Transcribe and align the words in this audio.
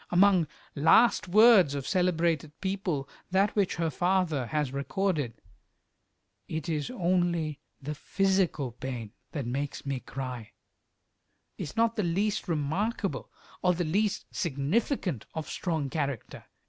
Among 0.09 0.47
"last 0.73 1.27
words" 1.27 1.75
of 1.75 1.85
celebrated 1.87 2.59
people, 2.59 3.07
that 3.29 3.55
which 3.55 3.75
her 3.75 3.91
father 3.91 4.47
has 4.47 4.73
recorded, 4.73 5.35
"It 6.47 6.67
is 6.67 6.89
only 6.89 7.59
the 7.79 7.93
physical 7.93 8.71
pain 8.71 9.11
that 9.33 9.45
makes 9.45 9.85
me 9.85 9.99
cry," 9.99 10.53
is 11.59 11.77
not 11.77 11.97
the 11.97 12.01
least 12.03 12.47
remarkable, 12.47 13.29
or 13.61 13.75
the 13.75 13.83
least 13.85 14.25
significant 14.31 15.27
of 15.35 15.47
strong 15.47 15.87
character. 15.87 16.45